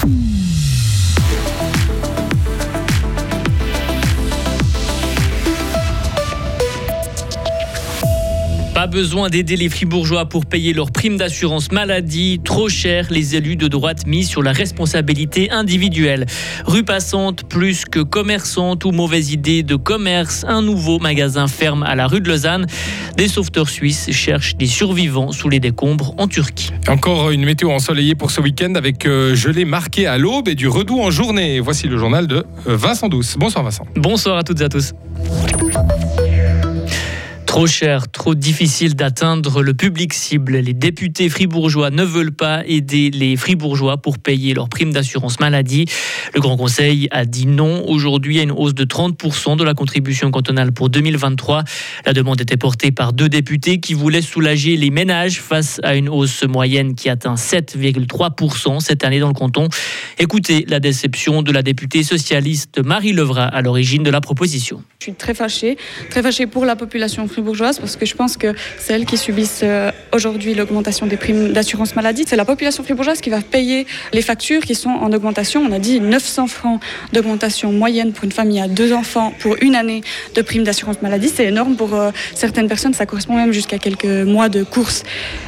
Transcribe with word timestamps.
Pas 0.00 0.39
besoin 8.90 9.30
d'aider 9.30 9.56
les 9.56 9.68
fribourgeois 9.68 10.26
pour 10.26 10.44
payer 10.44 10.72
leurs 10.72 10.90
primes 10.90 11.16
d'assurance 11.16 11.72
maladie. 11.72 12.40
Trop 12.44 12.68
cher, 12.68 13.06
les 13.10 13.36
élus 13.36 13.56
de 13.56 13.68
droite 13.68 14.06
mis 14.06 14.24
sur 14.24 14.42
la 14.42 14.52
responsabilité 14.52 15.50
individuelle. 15.50 16.26
Rue 16.66 16.82
passante 16.82 17.44
plus 17.48 17.84
que 17.84 18.00
commerçante 18.00 18.84
ou 18.84 18.90
mauvaise 18.90 19.32
idée 19.32 19.62
de 19.62 19.76
commerce. 19.76 20.44
Un 20.46 20.60
nouveau 20.60 20.98
magasin 20.98 21.46
ferme 21.46 21.84
à 21.84 21.94
la 21.94 22.06
rue 22.06 22.20
de 22.20 22.28
Lausanne. 22.28 22.66
Des 23.16 23.28
sauveteurs 23.28 23.68
suisses 23.68 24.10
cherchent 24.10 24.56
des 24.56 24.66
survivants 24.66 25.32
sous 25.32 25.48
les 25.48 25.60
décombres 25.60 26.14
en 26.18 26.26
Turquie. 26.26 26.70
Encore 26.88 27.30
une 27.30 27.44
météo 27.44 27.70
ensoleillée 27.70 28.16
pour 28.16 28.30
ce 28.30 28.40
week-end 28.40 28.74
avec 28.74 29.06
euh, 29.06 29.34
gelée 29.34 29.64
marquée 29.64 30.06
à 30.06 30.18
l'aube 30.18 30.48
et 30.48 30.54
du 30.54 30.68
redoux 30.68 31.00
en 31.00 31.10
journée. 31.10 31.60
Voici 31.60 31.86
le 31.86 31.96
journal 31.96 32.26
de 32.26 32.44
euh, 32.66 32.76
Vincent 32.76 33.08
Douce. 33.08 33.36
Bonsoir 33.38 33.64
Vincent. 33.64 33.86
Bonsoir 33.94 34.36
à 34.36 34.42
toutes 34.42 34.60
et 34.60 34.64
à 34.64 34.68
tous. 34.68 34.92
Trop 37.50 37.66
cher, 37.66 38.08
trop 38.08 38.36
difficile 38.36 38.94
d'atteindre 38.94 39.60
le 39.60 39.74
public 39.74 40.14
cible. 40.14 40.58
Les 40.58 40.72
députés 40.72 41.28
fribourgeois 41.28 41.90
ne 41.90 42.04
veulent 42.04 42.30
pas 42.30 42.62
aider 42.64 43.10
les 43.10 43.36
fribourgeois 43.36 43.96
pour 43.96 44.20
payer 44.20 44.54
leurs 44.54 44.68
primes 44.68 44.92
d'assurance 44.92 45.40
maladie. 45.40 45.86
Le 46.32 46.40
Grand 46.40 46.56
Conseil 46.56 47.08
a 47.10 47.24
dit 47.24 47.46
non 47.46 47.84
aujourd'hui 47.88 48.38
à 48.38 48.44
une 48.44 48.52
hausse 48.52 48.74
de 48.74 48.84
30% 48.84 49.56
de 49.56 49.64
la 49.64 49.74
contribution 49.74 50.30
cantonale 50.30 50.70
pour 50.70 50.90
2023. 50.90 51.64
La 52.06 52.12
demande 52.12 52.40
était 52.40 52.56
portée 52.56 52.92
par 52.92 53.12
deux 53.12 53.28
députés 53.28 53.80
qui 53.80 53.94
voulaient 53.94 54.22
soulager 54.22 54.76
les 54.76 54.90
ménages 54.90 55.40
face 55.40 55.80
à 55.82 55.96
une 55.96 56.08
hausse 56.08 56.44
moyenne 56.44 56.94
qui 56.94 57.08
atteint 57.08 57.34
7,3% 57.34 58.78
cette 58.78 59.02
année 59.02 59.18
dans 59.18 59.26
le 59.26 59.34
canton. 59.34 59.68
Écoutez 60.20 60.64
la 60.68 60.78
déception 60.78 61.42
de 61.42 61.50
la 61.50 61.62
députée 61.62 62.04
socialiste 62.04 62.78
Marie 62.78 63.12
Levra 63.12 63.46
à 63.46 63.60
l'origine 63.60 64.04
de 64.04 64.10
la 64.10 64.20
proposition. 64.20 64.84
Je 65.00 65.06
suis 65.06 65.14
très 65.14 65.34
fâchée, 65.34 65.78
très 66.10 66.22
fâchée 66.22 66.46
pour 66.46 66.64
la 66.64 66.76
population 66.76 67.26
fribourgeoise 67.26 67.39
parce 67.42 67.96
que 67.96 68.06
je 68.06 68.14
pense 68.14 68.36
que 68.36 68.54
c'est 68.78 68.92
elles 68.92 69.04
qui 69.04 69.16
subissent 69.16 69.60
euh, 69.62 69.90
aujourd'hui 70.12 70.54
l'augmentation 70.54 71.06
des 71.06 71.16
primes 71.16 71.52
d'assurance 71.52 71.96
maladie. 71.96 72.24
C'est 72.26 72.36
la 72.36 72.44
population 72.44 72.82
fribourgeoise 72.84 73.20
qui 73.20 73.30
va 73.30 73.40
payer 73.40 73.86
les 74.12 74.22
factures 74.22 74.62
qui 74.62 74.74
sont 74.74 74.90
en 74.90 75.12
augmentation. 75.12 75.62
On 75.62 75.72
a 75.72 75.78
dit 75.78 76.00
900 76.00 76.46
francs 76.46 76.80
d'augmentation 77.12 77.72
moyenne 77.72 78.12
pour 78.12 78.24
une 78.24 78.32
famille 78.32 78.60
à 78.60 78.68
deux 78.68 78.92
enfants 78.92 79.32
pour 79.38 79.56
une 79.62 79.74
année 79.74 80.02
de 80.34 80.42
primes 80.42 80.64
d'assurance 80.64 81.02
maladie. 81.02 81.28
C'est 81.28 81.46
énorme 81.46 81.76
pour 81.76 81.94
euh, 81.94 82.10
certaines 82.34 82.68
personnes. 82.68 82.94
Ça 82.94 83.06
correspond 83.06 83.36
même 83.36 83.52
jusqu'à 83.52 83.78
quelques 83.78 84.04
mois 84.04 84.48
de 84.48 84.62
course. 84.62 85.02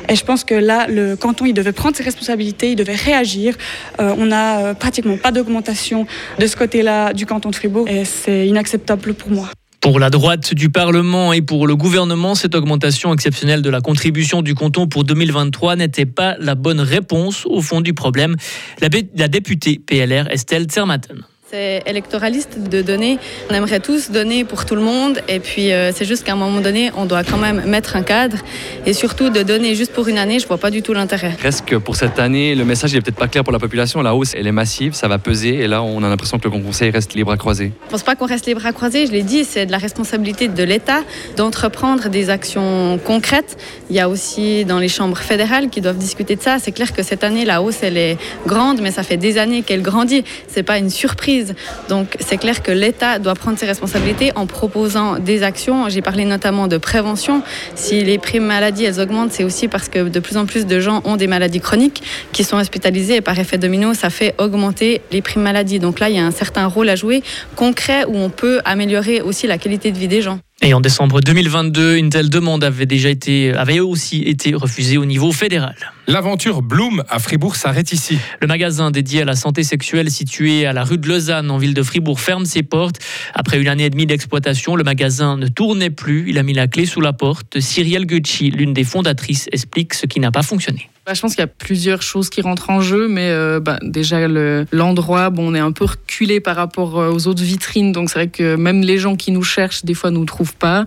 Et 0.08 0.16
je 0.16 0.24
pense 0.24 0.44
que 0.44 0.54
là, 0.54 0.86
le 0.88 1.16
canton, 1.16 1.46
il 1.46 1.54
devait 1.54 1.72
prendre 1.72 1.96
ses 1.96 2.02
responsabilités, 2.02 2.72
il 2.72 2.76
devait 2.76 2.94
réagir. 2.94 3.54
Euh, 4.00 4.14
on 4.18 4.26
n'a 4.26 4.74
pratiquement 4.74 5.16
pas 5.16 5.32
d'augmentation 5.32 6.06
de 6.38 6.46
ce 6.46 6.56
côté-là 6.56 7.12
du 7.12 7.26
canton 7.26 7.50
de 7.50 7.56
Fribourg 7.56 7.88
et 7.88 8.04
c'est 8.04 8.46
inacceptable 8.46 9.14
pour 9.14 9.30
moi. 9.30 9.48
Pour 9.82 9.98
la 9.98 10.10
droite 10.10 10.54
du 10.54 10.70
Parlement 10.70 11.32
et 11.32 11.42
pour 11.42 11.66
le 11.66 11.74
gouvernement, 11.74 12.36
cette 12.36 12.54
augmentation 12.54 13.12
exceptionnelle 13.12 13.62
de 13.62 13.68
la 13.68 13.80
contribution 13.80 14.40
du 14.40 14.54
canton 14.54 14.86
pour 14.86 15.02
2023 15.02 15.74
n'était 15.74 16.06
pas 16.06 16.36
la 16.38 16.54
bonne 16.54 16.78
réponse 16.78 17.46
au 17.46 17.60
fond 17.60 17.80
du 17.80 17.92
problème. 17.92 18.36
La, 18.80 18.88
députée 19.26 19.80
PLR 19.84 20.30
Estelle 20.30 20.70
Zermatten. 20.70 21.24
C'est 21.54 21.82
électoraliste 21.84 22.70
de 22.70 22.80
donner. 22.80 23.18
On 23.50 23.54
aimerait 23.54 23.80
tous 23.80 24.10
donner 24.10 24.42
pour 24.42 24.64
tout 24.64 24.74
le 24.74 24.80
monde. 24.80 25.20
Et 25.28 25.38
puis, 25.38 25.70
euh, 25.70 25.92
c'est 25.94 26.06
juste 26.06 26.24
qu'à 26.24 26.32
un 26.32 26.36
moment 26.36 26.62
donné, 26.62 26.90
on 26.96 27.04
doit 27.04 27.24
quand 27.24 27.36
même 27.36 27.66
mettre 27.66 27.94
un 27.94 28.02
cadre. 28.02 28.38
Et 28.86 28.94
surtout, 28.94 29.28
de 29.28 29.42
donner 29.42 29.74
juste 29.74 29.92
pour 29.92 30.08
une 30.08 30.16
année, 30.16 30.38
je 30.38 30.46
vois 30.46 30.56
pas 30.56 30.70
du 30.70 30.80
tout 30.80 30.94
l'intérêt. 30.94 31.36
Reste 31.42 31.66
que 31.66 31.76
pour 31.76 31.96
cette 31.96 32.18
année, 32.18 32.54
le 32.54 32.64
message 32.64 32.94
n'est 32.94 33.02
peut-être 33.02 33.18
pas 33.18 33.28
clair 33.28 33.44
pour 33.44 33.52
la 33.52 33.58
population. 33.58 34.00
La 34.00 34.14
hausse, 34.14 34.32
elle 34.34 34.46
est 34.46 34.52
massive, 34.52 34.94
ça 34.94 35.08
va 35.08 35.18
peser. 35.18 35.56
Et 35.56 35.66
là, 35.66 35.82
on 35.82 36.02
a 36.02 36.08
l'impression 36.08 36.38
que 36.38 36.48
le 36.48 36.58
Conseil 36.58 36.90
reste 36.90 37.12
libre 37.12 37.32
à 37.32 37.36
croiser. 37.36 37.72
Je 37.84 37.90
pense 37.90 38.02
pas 38.02 38.16
qu'on 38.16 38.24
reste 38.24 38.46
libre 38.46 38.64
à 38.64 38.72
croiser. 38.72 39.06
Je 39.06 39.12
l'ai 39.12 39.22
dit, 39.22 39.44
c'est 39.44 39.66
de 39.66 39.72
la 39.72 39.78
responsabilité 39.78 40.48
de 40.48 40.62
l'État 40.62 41.02
d'entreprendre 41.36 42.08
des 42.08 42.30
actions 42.30 42.98
concrètes. 43.04 43.58
Il 43.90 43.96
y 43.96 44.00
a 44.00 44.08
aussi 44.08 44.64
dans 44.64 44.78
les 44.78 44.88
chambres 44.88 45.18
fédérales 45.18 45.68
qui 45.68 45.82
doivent 45.82 45.98
discuter 45.98 46.34
de 46.34 46.40
ça. 46.40 46.58
C'est 46.58 46.72
clair 46.72 46.94
que 46.94 47.02
cette 47.02 47.24
année, 47.24 47.44
la 47.44 47.60
hausse, 47.60 47.82
elle 47.82 47.98
est 47.98 48.16
grande, 48.46 48.80
mais 48.80 48.90
ça 48.90 49.02
fait 49.02 49.18
des 49.18 49.36
années 49.36 49.60
qu'elle 49.60 49.82
grandit. 49.82 50.24
C'est 50.48 50.62
pas 50.62 50.78
une 50.78 50.88
surprise. 50.88 51.41
Donc 51.88 52.16
c'est 52.20 52.38
clair 52.38 52.62
que 52.62 52.72
l'État 52.72 53.18
doit 53.18 53.34
prendre 53.34 53.58
ses 53.58 53.66
responsabilités 53.66 54.32
en 54.34 54.46
proposant 54.46 55.18
des 55.18 55.42
actions. 55.42 55.88
J'ai 55.88 56.02
parlé 56.02 56.24
notamment 56.24 56.68
de 56.68 56.78
prévention. 56.78 57.42
Si 57.74 58.02
les 58.04 58.18
primes 58.18 58.46
maladies 58.46 58.84
elles 58.84 59.00
augmentent, 59.00 59.32
c'est 59.32 59.44
aussi 59.44 59.68
parce 59.68 59.88
que 59.88 60.08
de 60.08 60.20
plus 60.20 60.36
en 60.36 60.46
plus 60.46 60.66
de 60.66 60.80
gens 60.80 61.02
ont 61.04 61.16
des 61.16 61.26
maladies 61.26 61.60
chroniques 61.60 62.02
qui 62.32 62.44
sont 62.44 62.56
hospitalisés 62.56 63.16
et 63.16 63.20
par 63.20 63.38
effet 63.38 63.58
domino, 63.58 63.94
ça 63.94 64.10
fait 64.10 64.34
augmenter 64.38 65.00
les 65.10 65.22
primes 65.22 65.42
maladies. 65.42 65.78
Donc 65.78 66.00
là, 66.00 66.08
il 66.08 66.16
y 66.16 66.18
a 66.18 66.26
un 66.26 66.30
certain 66.30 66.66
rôle 66.66 66.88
à 66.88 66.96
jouer 66.96 67.22
concret 67.56 68.04
où 68.06 68.16
on 68.16 68.30
peut 68.30 68.60
améliorer 68.64 69.20
aussi 69.20 69.46
la 69.46 69.58
qualité 69.58 69.92
de 69.92 69.98
vie 69.98 70.08
des 70.08 70.22
gens. 70.22 70.38
Et 70.64 70.74
en 70.74 70.80
décembre 70.80 71.20
2022, 71.20 71.96
une 71.96 72.10
telle 72.10 72.30
demande 72.30 72.62
avait 72.62 72.86
déjà 72.86 73.08
été, 73.08 73.52
avait 73.52 73.80
aussi 73.80 74.22
été 74.22 74.54
refusée 74.54 74.96
au 74.96 75.04
niveau 75.04 75.32
fédéral. 75.32 75.74
L'aventure 76.08 76.62
Bloom 76.62 77.04
à 77.08 77.20
Fribourg 77.20 77.54
s'arrête 77.54 77.92
ici. 77.92 78.18
Le 78.40 78.48
magasin 78.48 78.90
dédié 78.90 79.22
à 79.22 79.24
la 79.24 79.36
santé 79.36 79.62
sexuelle 79.62 80.10
situé 80.10 80.66
à 80.66 80.72
la 80.72 80.82
rue 80.82 80.98
de 80.98 81.06
Lausanne 81.08 81.48
en 81.48 81.58
ville 81.58 81.74
de 81.74 81.82
Fribourg 81.82 82.20
ferme 82.20 82.44
ses 82.44 82.64
portes. 82.64 82.96
Après 83.34 83.60
une 83.60 83.68
année 83.68 83.84
et 83.84 83.90
demie 83.90 84.06
d'exploitation, 84.06 84.74
le 84.74 84.82
magasin 84.82 85.36
ne 85.36 85.46
tournait 85.46 85.90
plus. 85.90 86.24
Il 86.28 86.38
a 86.38 86.42
mis 86.42 86.54
la 86.54 86.66
clé 86.66 86.86
sous 86.86 87.00
la 87.00 87.12
porte. 87.12 87.60
Cyrielle 87.60 88.06
Gucci, 88.06 88.50
l'une 88.50 88.72
des 88.72 88.82
fondatrices, 88.82 89.48
explique 89.52 89.94
ce 89.94 90.06
qui 90.06 90.18
n'a 90.18 90.32
pas 90.32 90.42
fonctionné. 90.42 90.88
Bah, 91.06 91.14
je 91.14 91.20
pense 91.20 91.32
qu'il 91.34 91.40
y 91.40 91.44
a 91.44 91.48
plusieurs 91.48 92.02
choses 92.02 92.30
qui 92.30 92.42
rentrent 92.42 92.70
en 92.70 92.80
jeu, 92.80 93.08
mais 93.08 93.28
euh, 93.28 93.58
bah, 93.58 93.78
déjà 93.82 94.28
l'endroit, 94.72 95.30
bon, 95.30 95.50
on 95.50 95.54
est 95.54 95.60
un 95.60 95.72
peu 95.72 95.84
reculé 95.84 96.38
par 96.38 96.54
rapport 96.54 96.98
euh, 96.98 97.10
aux 97.10 97.26
autres 97.26 97.42
vitrines, 97.42 97.90
donc 97.90 98.08
c'est 98.08 98.20
vrai 98.20 98.28
que 98.28 98.54
même 98.54 98.82
les 98.82 98.98
gens 98.98 99.16
qui 99.16 99.32
nous 99.32 99.42
cherchent, 99.42 99.84
des 99.84 99.94
fois, 99.94 100.12
nous 100.12 100.24
trouvent 100.24 100.54
pas. 100.54 100.84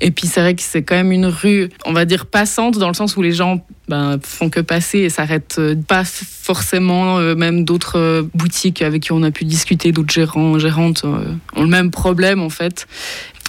Et 0.00 0.10
puis 0.10 0.26
c'est 0.26 0.40
vrai 0.40 0.54
que 0.54 0.62
c'est 0.62 0.82
quand 0.82 0.94
même 0.94 1.12
une 1.12 1.26
rue, 1.26 1.68
on 1.84 1.92
va 1.92 2.06
dire 2.06 2.24
passante, 2.24 2.78
dans 2.78 2.88
le 2.88 2.94
sens 2.94 3.18
où 3.18 3.22
les 3.22 3.32
gens 3.32 3.62
ben, 3.88 4.18
font 4.22 4.50
que 4.50 4.60
passer 4.60 4.98
et 4.98 5.08
s'arrêtent 5.08 5.56
euh, 5.58 5.74
pas 5.74 6.04
forcément. 6.04 7.18
même 7.34 7.64
d'autres 7.64 8.28
boutiques 8.34 8.82
avec 8.82 9.02
qui 9.02 9.12
on 9.12 9.22
a 9.22 9.30
pu 9.30 9.44
discuter, 9.44 9.92
d'autres 9.92 10.12
gérants, 10.12 10.58
gérantes 10.58 11.04
ont 11.04 11.62
le 11.62 11.68
même 11.68 11.90
problème 11.90 12.40
en 12.40 12.50
fait. 12.50 12.86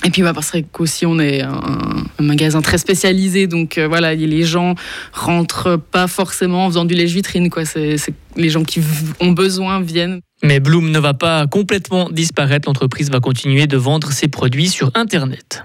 Et 0.06 0.12
puis 0.12 0.22
bah, 0.22 0.34
parce 0.34 0.54
qu'aussi 0.72 1.06
on 1.06 1.20
est 1.20 1.42
un, 1.42 2.06
magasin 2.20 2.62
très 2.62 2.78
spécialisé, 2.78 3.48
donc 3.48 3.78
euh, 3.78 3.88
voilà, 3.88 4.16
les 4.16 4.44
gens 4.44 4.76
rentrent 5.14 5.78
pas 5.78 6.08
forcément 6.08 6.66
en 6.66 6.70
faisant 6.70 6.86
du 6.86 6.94
lèche-vitrine, 6.94 7.50
quoi. 7.50 7.66
C'est, 7.66 7.98
les 8.36 8.50
gens 8.50 8.64
qui 8.64 8.82
ont 9.20 9.32
besoin 9.32 9.82
viennent. 9.82 10.22
Mais 10.44 10.60
Bloom 10.60 10.92
ne 10.92 11.00
va 11.00 11.14
pas 11.14 11.48
complètement 11.48 12.10
disparaître. 12.10 12.70
L'entreprise 12.70 13.10
va 13.10 13.20
continuer 13.20 13.68
de 13.68 13.78
vendre 13.78 14.12
ses 14.12 14.30
produits 14.30 14.70
sur 14.70 14.92
Internet. 14.96 15.64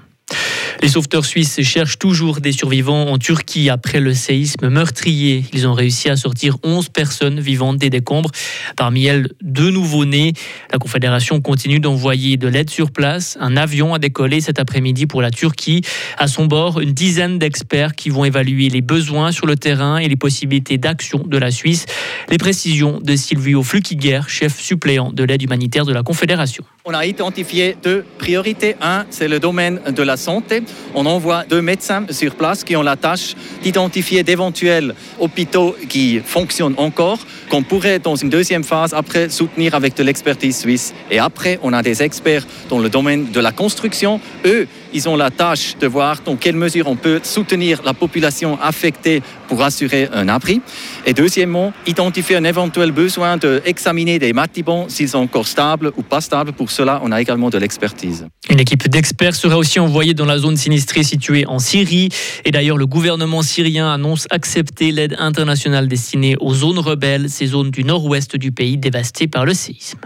Les 0.82 0.88
sauveteurs 0.88 1.24
suisses 1.24 1.62
cherchent 1.62 1.98
toujours 1.98 2.40
des 2.40 2.52
survivants 2.52 3.08
en 3.08 3.18
Turquie 3.18 3.70
après 3.70 4.00
le 4.00 4.14
séisme 4.14 4.68
meurtrier. 4.68 5.44
Ils 5.52 5.66
ont 5.66 5.72
réussi 5.72 6.08
à 6.08 6.16
sortir 6.16 6.56
11 6.62 6.88
personnes 6.88 7.40
vivantes 7.40 7.78
des 7.78 7.90
décombres, 7.90 8.30
parmi 8.76 9.06
elles 9.06 9.28
deux 9.42 9.70
nouveaux-nés. 9.70 10.32
La 10.72 10.78
Confédération 10.78 11.40
continue 11.40 11.80
d'envoyer 11.80 12.36
de 12.36 12.48
l'aide 12.48 12.70
sur 12.70 12.90
place. 12.90 13.38
Un 13.40 13.56
avion 13.56 13.94
a 13.94 13.98
décollé 13.98 14.40
cet 14.40 14.58
après-midi 14.58 15.06
pour 15.06 15.22
la 15.22 15.30
Turquie. 15.30 15.82
À 16.18 16.28
son 16.28 16.46
bord, 16.46 16.80
une 16.80 16.92
dizaine 16.92 17.38
d'experts 17.38 17.94
qui 17.94 18.10
vont 18.10 18.24
évaluer 18.24 18.68
les 18.68 18.82
besoins 18.82 19.32
sur 19.32 19.46
le 19.46 19.56
terrain 19.56 19.98
et 19.98 20.08
les 20.08 20.16
possibilités 20.16 20.78
d'action 20.78 21.24
de 21.26 21.38
la 21.38 21.50
Suisse. 21.50 21.86
Les 22.28 22.38
précisions 22.38 23.00
de 23.00 23.16
Silvio 23.16 23.62
Flukiger, 23.62 24.22
chef 24.28 24.60
suppléant 24.60 25.12
de 25.12 25.24
l'aide 25.24 25.42
humanitaire 25.42 25.84
de 25.84 25.92
la 25.92 26.02
Confédération. 26.02 26.64
On 26.86 26.92
a 26.92 27.06
identifié 27.06 27.78
deux 27.82 28.04
priorités. 28.18 28.76
Un, 28.82 29.06
c'est 29.08 29.26
le 29.26 29.40
domaine 29.40 29.80
de 29.88 30.02
la 30.02 30.18
santé. 30.18 30.62
On 30.94 31.06
envoie 31.06 31.44
deux 31.44 31.62
médecins 31.62 32.04
sur 32.10 32.34
place 32.34 32.62
qui 32.62 32.76
ont 32.76 32.82
la 32.82 32.96
tâche 32.96 33.34
d'identifier 33.62 34.22
d'éventuels 34.22 34.94
hôpitaux 35.18 35.74
qui 35.88 36.20
fonctionnent 36.20 36.74
encore, 36.76 37.20
qu'on 37.48 37.62
pourrait, 37.62 38.00
dans 38.00 38.16
une 38.16 38.28
deuxième 38.28 38.64
phase, 38.64 38.92
après 38.92 39.30
soutenir 39.30 39.74
avec 39.74 39.96
de 39.96 40.02
l'expertise 40.02 40.58
suisse. 40.58 40.92
Et 41.10 41.18
après, 41.18 41.58
on 41.62 41.72
a 41.72 41.82
des 41.82 42.02
experts 42.02 42.46
dans 42.68 42.78
le 42.78 42.90
domaine 42.90 43.30
de 43.30 43.40
la 43.40 43.50
construction. 43.50 44.20
Eux, 44.44 44.68
ils 44.94 45.08
ont 45.08 45.16
la 45.16 45.30
tâche 45.30 45.76
de 45.78 45.86
voir 45.86 46.20
dans 46.24 46.36
quelle 46.36 46.56
mesure 46.56 46.86
on 46.86 46.96
peut 46.96 47.20
soutenir 47.22 47.82
la 47.84 47.92
population 47.92 48.58
affectée 48.62 49.22
pour 49.48 49.60
assurer 49.62 50.08
un 50.12 50.28
abri. 50.28 50.60
Et 51.04 51.12
deuxièmement, 51.12 51.72
identifier 51.86 52.36
un 52.36 52.44
éventuel 52.44 52.92
besoin 52.92 53.36
d'examiner 53.36 54.18
des 54.18 54.32
bâtiments 54.32 54.88
s'ils 54.88 55.10
sont 55.10 55.18
encore 55.18 55.46
stables 55.46 55.92
ou 55.96 56.02
pas 56.02 56.20
stables. 56.20 56.52
Pour 56.52 56.70
cela, 56.70 57.00
on 57.02 57.12
a 57.12 57.20
également 57.20 57.50
de 57.50 57.58
l'expertise. 57.58 58.26
Une 58.48 58.60
équipe 58.60 58.88
d'experts 58.88 59.34
sera 59.34 59.58
aussi 59.58 59.80
envoyée 59.80 60.14
dans 60.14 60.26
la 60.26 60.38
zone 60.38 60.56
sinistrée 60.56 61.02
située 61.02 61.44
en 61.46 61.58
Syrie. 61.58 62.08
Et 62.44 62.52
d'ailleurs, 62.52 62.76
le 62.76 62.86
gouvernement 62.86 63.42
syrien 63.42 63.92
annonce 63.92 64.28
accepter 64.30 64.92
l'aide 64.92 65.16
internationale 65.18 65.88
destinée 65.88 66.36
aux 66.40 66.54
zones 66.54 66.78
rebelles, 66.78 67.28
ces 67.28 67.46
zones 67.46 67.70
du 67.70 67.84
nord-ouest 67.84 68.36
du 68.36 68.52
pays 68.52 68.78
dévastées 68.78 69.26
par 69.26 69.44
le 69.44 69.54
séisme. 69.54 70.00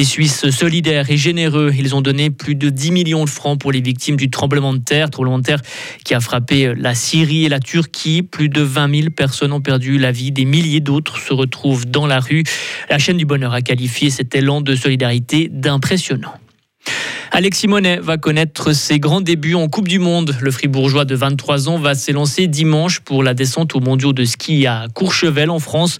Les 0.00 0.06
Suisses 0.06 0.48
solidaires 0.48 1.10
et 1.10 1.18
généreux, 1.18 1.74
ils 1.76 1.94
ont 1.94 2.00
donné 2.00 2.30
plus 2.30 2.54
de 2.54 2.70
10 2.70 2.90
millions 2.90 3.22
de 3.26 3.28
francs 3.28 3.60
pour 3.60 3.70
les 3.70 3.82
victimes 3.82 4.16
du 4.16 4.30
tremblement 4.30 4.72
de 4.72 4.78
terre, 4.78 5.10
tremblement 5.10 5.38
de 5.38 5.42
terre 5.42 5.60
qui 6.06 6.14
a 6.14 6.20
frappé 6.20 6.74
la 6.74 6.94
Syrie 6.94 7.44
et 7.44 7.50
la 7.50 7.60
Turquie. 7.60 8.22
Plus 8.22 8.48
de 8.48 8.62
20 8.62 8.94
000 8.94 9.10
personnes 9.10 9.52
ont 9.52 9.60
perdu 9.60 9.98
la 9.98 10.10
vie, 10.10 10.32
des 10.32 10.46
milliers 10.46 10.80
d'autres 10.80 11.18
se 11.18 11.34
retrouvent 11.34 11.84
dans 11.84 12.06
la 12.06 12.18
rue. 12.18 12.44
La 12.88 12.96
chaîne 12.96 13.18
du 13.18 13.26
bonheur 13.26 13.52
a 13.52 13.60
qualifié 13.60 14.08
cet 14.08 14.34
élan 14.34 14.62
de 14.62 14.74
solidarité 14.74 15.50
d'impressionnant. 15.52 16.32
Alexis 17.32 17.68
Monet 17.68 17.98
va 18.00 18.18
connaître 18.18 18.72
ses 18.72 18.98
grands 18.98 19.20
débuts 19.20 19.54
en 19.54 19.68
Coupe 19.68 19.86
du 19.86 20.00
Monde. 20.00 20.36
Le 20.40 20.50
Fribourgeois 20.50 21.04
de 21.04 21.14
23 21.14 21.68
ans 21.68 21.78
va 21.78 21.94
s'élancer 21.94 22.48
dimanche 22.48 23.00
pour 23.00 23.22
la 23.22 23.34
descente 23.34 23.76
aux 23.76 23.80
mondiaux 23.80 24.12
de 24.12 24.24
ski 24.24 24.66
à 24.66 24.86
Courchevel 24.92 25.48
en 25.48 25.60
France. 25.60 25.98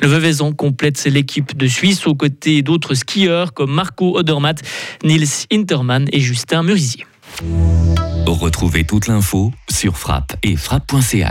Le 0.00 0.06
Veuvezan 0.06 0.52
complète 0.52 1.04
l'équipe 1.04 1.56
de 1.56 1.66
Suisse 1.66 2.06
aux 2.06 2.14
côtés 2.14 2.62
d'autres 2.62 2.94
skieurs 2.94 3.54
comme 3.54 3.72
Marco 3.72 4.16
Odermatt, 4.16 4.62
Nils 5.02 5.46
Intermann 5.52 6.06
et 6.12 6.20
Justin 6.20 6.62
Murisier. 6.62 7.04
Retrouvez 8.26 8.84
toute 8.84 9.08
l'info 9.08 9.52
sur 9.68 9.98
frappe 9.98 10.36
et 10.42 10.54
frappe.ch. 10.54 11.26